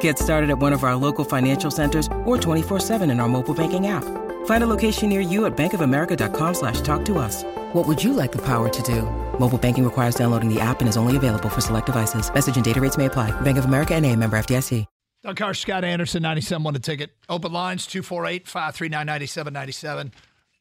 [0.00, 3.86] Get started at one of our local financial centers or 24-7 in our mobile banking
[3.86, 4.04] app.
[4.44, 7.44] Find a location near you at bankofamerica.com slash talk to us.
[7.72, 9.02] What would you like the power to do?
[9.38, 12.32] Mobile banking requires downloading the app and is only available for select devices.
[12.32, 13.30] Message and data rates may apply.
[13.40, 14.84] Bank of America and a member FDIC.
[15.24, 17.10] Doug Karsch, Scott Anderson, 97 won a ticket.
[17.28, 20.12] Open lines 248 539 9797.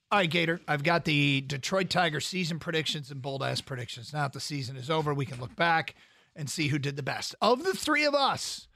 [0.09, 4.13] All right, Gator, I've got the Detroit Tigers season predictions and bold ass predictions.
[4.13, 5.93] Now that the season is over, we can look back
[6.35, 7.35] and see who did the best.
[7.39, 8.67] Of the three of us,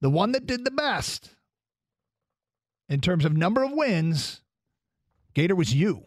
[0.00, 1.30] the one that did the best
[2.88, 4.40] in terms of number of wins,
[5.34, 6.04] Gator was you.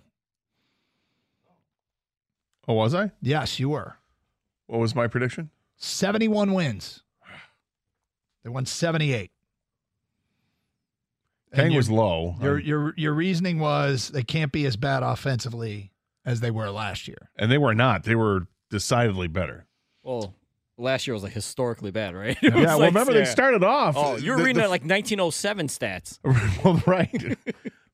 [2.68, 3.12] Oh, was I?
[3.22, 3.98] Yes, you were.
[4.68, 5.50] What was my prediction?
[5.78, 7.04] 71 wins.
[8.44, 9.32] They won 78.
[11.52, 12.36] And Kang was low.
[12.42, 15.92] Your Um, your your reasoning was they can't be as bad offensively
[16.24, 17.30] as they were last year.
[17.36, 18.04] and they were not.
[18.04, 19.66] They were decidedly better.
[20.02, 20.34] Well,
[20.82, 22.38] last year was like historically bad, right?
[22.44, 23.96] It Yeah, well, like- remember they started off.
[23.98, 26.20] Oh, you were the- reading the- that like 1907 stats.
[26.64, 27.38] well, right.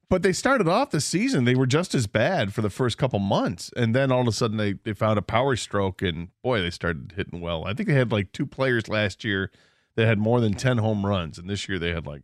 [0.09, 1.43] but they started off the season.
[1.45, 4.31] They were just as bad for the first couple months, and then all of a
[4.31, 7.65] sudden they they found a power stroke, and boy, they started hitting well.
[7.65, 9.51] I think they had like two players last year
[9.95, 12.21] that had more than ten home runs, and this year they had like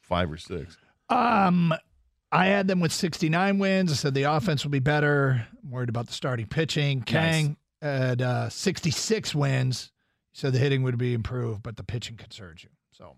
[0.00, 0.76] five or six.
[1.08, 1.74] Um,
[2.32, 3.90] I had them with 69 wins.
[3.90, 5.44] I said the offense will be better.
[5.64, 7.02] I'm worried about the starting pitching.
[7.02, 9.92] Kang had uh, 66 wins.
[10.32, 12.70] Said the hitting would be improved, but the pitching concerns you.
[12.92, 13.16] So,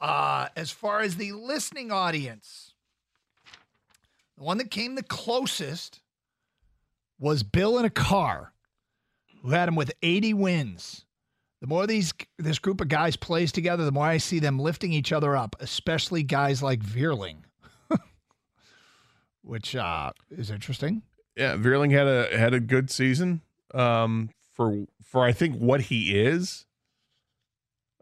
[0.00, 2.72] uh, as far as the listening audience,
[4.38, 6.00] the one that came the closest
[7.18, 8.52] was Bill in a car,
[9.42, 11.04] who had him with 80 wins.
[11.60, 14.92] The more these this group of guys plays together, the more I see them lifting
[14.92, 17.44] each other up, especially guys like Vierling,
[19.42, 21.02] which uh, is interesting.
[21.36, 23.42] Yeah, Vierling had a had a good season.
[23.74, 26.66] Um, for for I think what he is.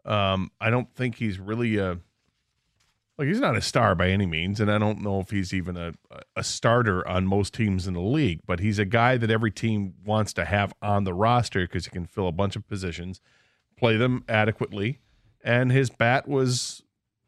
[0.03, 1.99] Um, I don't think he's really a
[3.17, 5.77] like he's not a star by any means, and I don't know if he's even
[5.77, 5.93] a
[6.35, 8.41] a starter on most teams in the league.
[8.45, 11.91] But he's a guy that every team wants to have on the roster because he
[11.91, 13.21] can fill a bunch of positions,
[13.77, 14.99] play them adequately,
[15.43, 16.81] and his bat was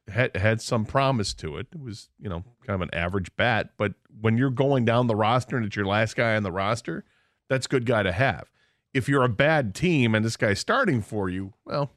[0.08, 1.68] had had some promise to it.
[1.74, 5.16] It was you know kind of an average bat, but when you're going down the
[5.16, 7.06] roster and it's your last guy on the roster,
[7.50, 8.50] that's a good guy to have.
[8.94, 11.92] If you're a bad team and this guy's starting for you, well,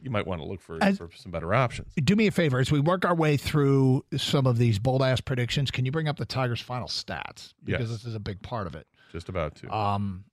[0.00, 1.94] you might want to look for, As- for some better options.
[1.96, 5.20] Do me a favor as we work our way through some of these bold ass
[5.20, 5.70] predictions.
[5.70, 7.90] Can you bring up the Tigers' final stats because Yes.
[7.90, 8.86] this is a big part of it.
[9.12, 9.74] Just about to.
[9.74, 10.24] Um,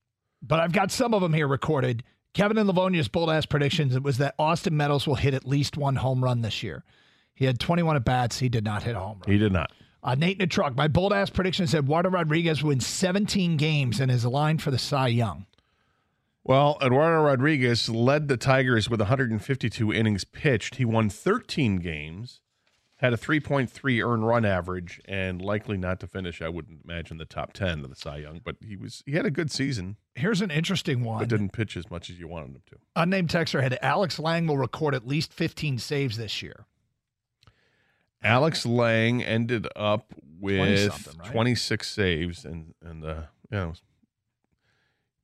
[0.42, 2.04] but I've got some of them here recorded.
[2.34, 5.78] Kevin and Livonia's bold ass predictions it was that Austin Meadows will hit at least
[5.78, 6.84] one home run this year.
[7.34, 8.40] He had 21 at bats.
[8.40, 9.32] He did not hit a home run.
[9.32, 9.72] he did not.
[10.04, 10.76] Uh, Nate in a truck.
[10.76, 14.80] My bold ass prediction said Eduardo Rodriguez wins 17 games and is aligned for the
[14.80, 15.46] Cy Young.
[16.44, 20.76] Well, Eduardo Rodriguez led the Tigers with 152 innings pitched.
[20.76, 22.42] He won 13 games,
[22.98, 26.42] had a 3.3 earned run average, and likely not to finish.
[26.42, 29.28] I wouldn't imagine the top 10 of the Cy Young, but he was he had
[29.28, 31.20] a good season, Here's an interesting one.
[31.20, 32.78] but didn't pitch as much as you wanted him to.
[32.96, 36.66] Unnamed texter had Alex Lang will record at least 15 saves this year.
[38.24, 41.32] Alex Lang ended up with 20-something, right?
[41.32, 43.22] 26 saves, and and uh,
[43.52, 43.82] yeah, it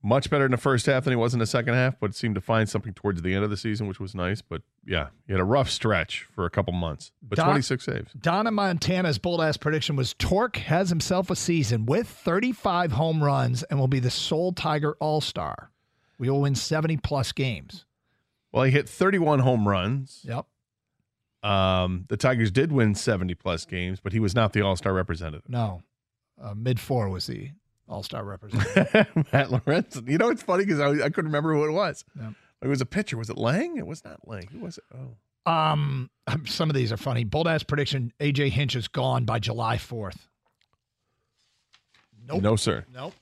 [0.04, 2.36] much better in the first half than he was in the second half, but seemed
[2.36, 4.42] to find something towards the end of the season, which was nice.
[4.42, 8.14] But yeah, he had a rough stretch for a couple months, but Don- 26 saves.
[8.14, 13.64] Donna Montana's bold ass prediction was Tork has himself a season with 35 home runs
[13.64, 15.72] and will be the sole Tiger All Star.
[16.20, 17.86] We will win 70 plus games.
[18.52, 20.22] Well, he hit 31 home runs.
[20.24, 20.46] Yep.
[21.44, 24.94] Um, the Tigers did win 70 plus games, but he was not the All Star
[24.94, 25.48] representative.
[25.48, 25.82] No.
[26.42, 27.52] Uh, Mid four was the
[27.88, 29.08] All Star representative.
[29.34, 30.10] Matt Lorenzen.
[30.10, 32.04] You know, it's funny because I, I couldn't remember who it was.
[32.20, 32.32] Yeah.
[32.62, 33.18] It was a pitcher.
[33.18, 33.78] Was it Lang?
[33.78, 34.48] It was not Lang.
[34.52, 34.84] Who was it?
[34.96, 35.52] Oh.
[35.52, 36.10] um,
[36.46, 37.24] some of these are funny.
[37.24, 40.18] Bold ass prediction: AJ Hinch is gone by July 4th.
[42.28, 42.42] Nope.
[42.42, 42.84] No, sir.
[42.94, 43.14] Nope.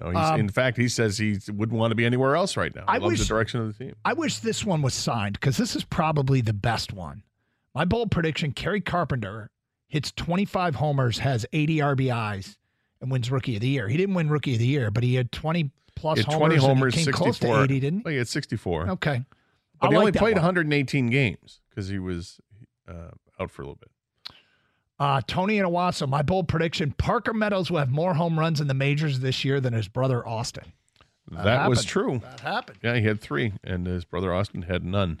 [0.00, 2.74] No, he's, Um, in fact, he says he wouldn't want to be anywhere else right
[2.74, 2.82] now.
[2.82, 3.94] He I wish- the direction of the team.
[4.04, 7.22] I wish this one was signed because this is probably the best one.
[7.74, 9.50] My bold prediction: Kerry Carpenter
[9.88, 12.56] hits 25 homers, has 80 RBIs,
[13.00, 13.88] and wins Rookie of the Year.
[13.88, 16.40] He didn't win Rookie of the Year, but he had 20 plus He had homers.
[16.40, 17.24] 20 and he homers, came 64.
[17.24, 18.90] close to 80, didn't Well, he had 64.
[18.90, 19.24] Okay,
[19.80, 20.42] But I he like only that played one.
[20.42, 22.40] 118 games because he was
[22.88, 23.10] uh,
[23.40, 23.90] out for a little bit.
[25.00, 28.66] Uh, Tony and Owosso, my bold prediction: Parker Meadows will have more home runs in
[28.66, 30.72] the majors this year than his brother Austin.
[31.30, 32.20] That, was true.
[32.24, 32.78] That happened.
[32.82, 35.20] Yeah, he had three, and his brother Austin had none.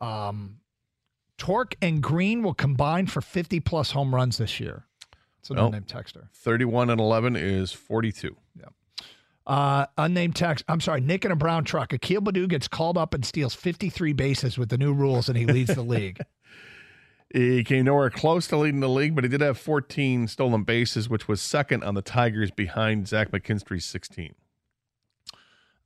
[0.00, 0.56] Um,
[1.38, 4.84] Tork and Greene will combine for 50 plus home runs this year.
[5.38, 5.66] It's an Well.
[5.66, 6.28] unnamed texter.
[6.34, 8.36] 31 and 11 is 42.
[8.58, 8.66] Yeah.
[9.46, 10.64] Uh, unnamed text.
[10.68, 11.92] I'm sorry, Nick in a brown truck.
[11.94, 15.46] Akil Baddoo gets called up and steals 53 bases with the new rules, and he
[15.46, 16.20] leads the league.
[17.32, 21.08] He came nowhere close to leading the league, but he did have 14 stolen bases,
[21.08, 24.34] which was second on the Tigers behind Zach McKinstry's 16.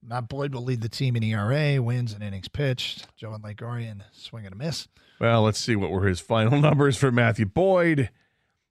[0.06, 3.06] Matt Boyd will lead the team in ERA, wins and innings pitched.
[3.16, 4.86] Joe and Lake Orion swing and a miss.
[5.18, 8.10] Well, let's see what were his final numbers for Matthew Boyd.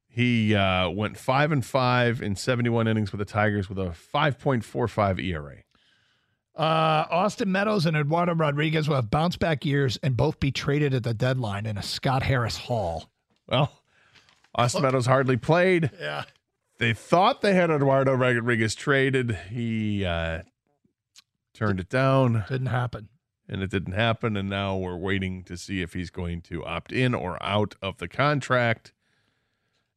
[0.07, 5.23] He uh, went five and five in 71 innings with the Tigers with a 5.45
[5.23, 5.55] ERA.
[6.55, 10.93] Uh, Austin Meadows and Eduardo Rodriguez will have bounce back years and both be traded
[10.93, 13.09] at the deadline in a Scott Harris haul.
[13.47, 13.71] Well,
[14.53, 15.89] Austin Meadows hardly played.
[15.99, 16.25] Yeah.
[16.77, 19.35] They thought they had Eduardo Rodriguez traded.
[19.49, 20.43] He uh,
[21.53, 23.09] turned it down, Didn't happen.
[23.47, 24.35] and it didn't happen.
[24.37, 27.97] And now we're waiting to see if he's going to opt in or out of
[27.97, 28.93] the contract.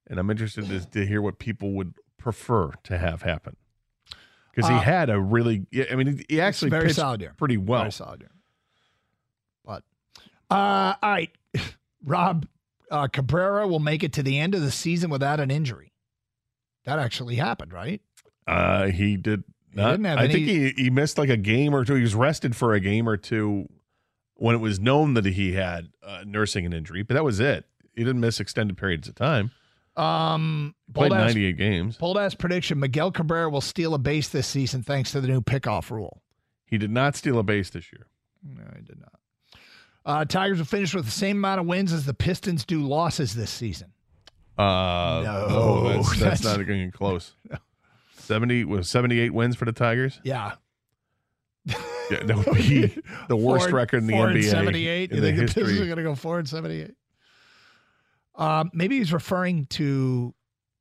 [0.06, 3.56] And I'm interested to, to hear what people would prefer to have happen.
[4.55, 7.35] Because he Uh, had a really, I mean, he actually very solid year.
[7.37, 7.82] pretty well.
[7.82, 8.31] Very solid year.
[9.64, 9.82] But,
[10.50, 11.31] uh, all right.
[12.05, 12.47] Rob
[12.91, 15.93] uh, Cabrera will make it to the end of the season without an injury.
[16.85, 18.00] That actually happened, right?
[18.47, 19.43] Uh, he did
[19.76, 19.90] not.
[19.93, 21.94] didn't have I think he, he missed like a game or two.
[21.94, 23.69] He was rested for a game or two
[24.34, 27.64] when it was known that he had uh, nursing an injury, but that was it.
[27.94, 29.50] He didn't miss extended periods of time.
[29.96, 31.96] Um, Played ass, 98 games.
[31.96, 35.40] bold ass prediction: Miguel Cabrera will steal a base this season thanks to the new
[35.40, 36.20] pickoff rule.
[36.67, 38.06] He did not steal a base this year.
[38.46, 39.12] No, he did not.
[40.05, 43.34] Uh, Tigers will finish with the same amount of wins as the Pistons do losses
[43.34, 43.93] this season.
[44.58, 47.32] Uh, No, that's, that's, that's- not getting close.
[48.26, 50.20] 70 was 78 wins for the Tigers.
[50.25, 50.52] Yeah,
[52.11, 52.87] Yeah, that would be
[53.28, 55.11] the worst record in the four NBA Seventy-eight.
[55.11, 56.94] You the think the Pistons are going to go four and seventy-eight?
[58.37, 60.32] Um, maybe he's referring to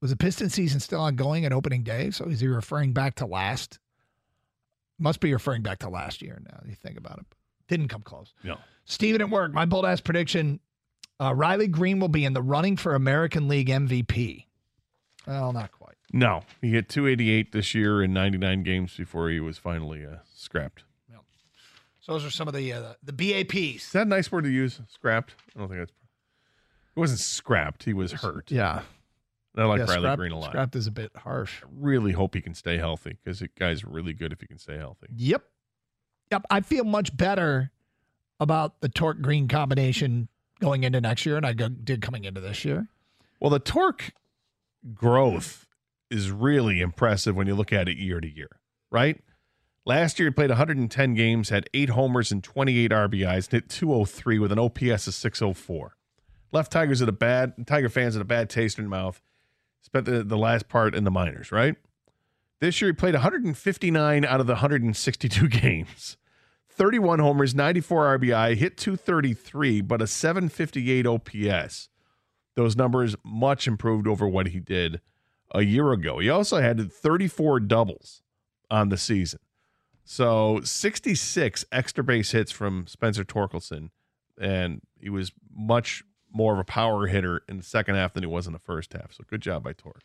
[0.02, 2.12] was the Piston season still ongoing at opening day?
[2.12, 3.80] So is he referring back to last?
[5.00, 6.40] Must be referring back to last year.
[6.46, 7.26] Now you think about it,
[7.68, 8.34] didn't come close.
[8.44, 8.58] No.
[8.86, 9.52] Steven at work.
[9.52, 10.60] My bold ass prediction:
[11.20, 14.46] uh, Riley Greene will be in the running for American League MVP.
[15.26, 15.85] Well, not quite.
[16.16, 20.86] No, he hit 288 this year in 99 games before he was finally uh, scrapped.
[22.00, 23.78] So those are some of the uh, the BAPs.
[23.78, 24.80] Is that a nice word to use?
[24.88, 25.34] Scrapped?
[25.56, 25.92] I don't think that's.
[26.94, 27.84] He wasn't scrapped.
[27.84, 28.52] He was hurt.
[28.52, 28.82] Yeah,
[29.56, 30.52] And I like yeah, Riley scrapped- Green a lot.
[30.52, 31.64] Scrapped is a bit harsh.
[31.76, 34.78] Really hope he can stay healthy because the guy's really good if he can stay
[34.78, 35.08] healthy.
[35.16, 35.44] Yep.
[36.32, 36.46] Yep.
[36.52, 37.72] I feel much better
[38.40, 40.28] about the Tork Greene combination
[40.62, 42.88] going into next year, and I go, did coming into this year.
[43.40, 44.14] Well, the Tork
[44.94, 45.65] growth
[46.10, 48.60] is really impressive when you look at it year to year,
[48.92, 49.22] right?
[49.86, 54.52] Last year, he played 110 games, had eight homers and 28 RBIs, hit 203 with
[54.52, 55.96] an OPS of 604.
[56.52, 59.22] Left Tigers at a bad Tiger fans at a bad taste in mouth.
[59.82, 61.76] Spent the, the last part in the minors, right?
[62.60, 66.18] This year, he played 159 out of the 162 games.
[66.70, 71.90] 31 homers, 94 RBI, hit 233, but a 758 OPS
[72.56, 75.02] those numbers much improved over what he did
[75.52, 76.20] a year ago.
[76.20, 78.22] He also had 34 doubles
[78.70, 79.40] on the season.
[80.04, 83.90] So 66 extra base hits from Spencer Torkelson,
[84.40, 88.28] and he was much more of a power hitter in the second half than he
[88.28, 89.14] was in the first half.
[89.14, 90.02] So good job by Tork.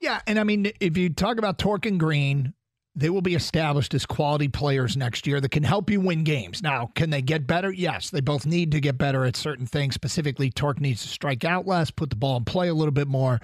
[0.00, 0.20] Yeah.
[0.26, 2.52] And I mean, if you talk about Tork and Greene,
[2.94, 6.62] they will be established as quality players next year that can help you win games.
[6.62, 7.70] Now, can they get better?
[7.70, 9.94] Yes, they both need to get better at certain things.
[9.94, 13.08] Specifically, Tork needs to strike out less, put the ball in play a little bit
[13.08, 13.40] more.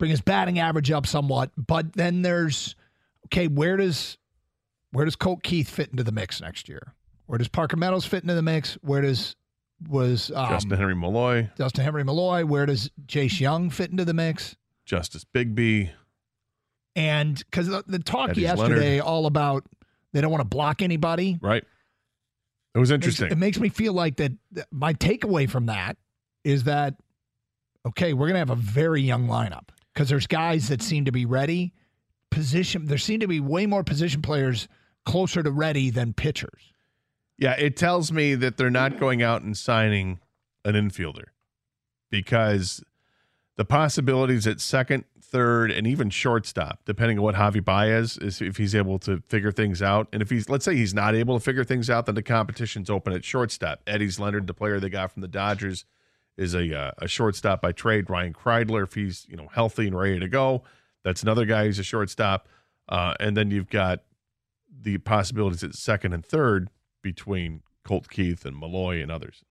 [0.00, 1.50] Bring his batting average up somewhat.
[1.58, 2.74] But then there's
[3.26, 4.16] okay, where does
[4.92, 6.94] where does Colt Keith fit into the mix next year?
[7.26, 8.78] Where does Parker Meadows fit into the mix?
[8.80, 9.36] Where does
[9.90, 12.46] was um, Justin Henry Malloy, Justin Henry Malloy?
[12.46, 14.56] Where does Jace Jung fit into the mix?
[14.86, 15.90] Justice Bigbie.
[16.96, 19.02] And because the, the talk Eddie yesterday Leonard.
[19.02, 19.66] all about
[20.14, 21.38] they don't want to block anybody.
[21.42, 21.62] Right.
[22.74, 23.30] It was interesting.
[23.30, 24.32] It makes me feel like that.
[24.52, 25.98] that My takeaway from that
[26.42, 26.94] is that
[27.86, 29.68] okay, we're gonna have a very young lineup
[30.00, 31.74] because there's guys that seem to be ready.
[32.30, 34.66] Position there seem to be way more position players
[35.04, 36.72] closer to ready than pitchers.
[37.36, 40.18] Yeah, it tells me that they're not going out and signing
[40.64, 41.24] an infielder
[42.08, 42.82] because
[43.58, 48.56] the possibilities at second, third, and even shortstop, depending on what Javy Baez is, if
[48.56, 50.08] he's able to figure things out.
[50.14, 52.88] And if he's, let's say he's not able to figure things out, then the competition's
[52.88, 53.84] open at shortstop.
[53.84, 55.84] Eddys Leonard, the player they got from the Dodgers,
[56.40, 58.08] is a uh, a shortstop by trade.
[58.08, 60.64] Ryan Kreidler, if he's you know healthy and ready to go,
[61.04, 62.48] that's another guy who's a shortstop.
[62.88, 64.00] Uh, and then you've got
[64.82, 66.70] the possibilities at second and third
[67.02, 69.42] between Colt Keith and Malloy and others.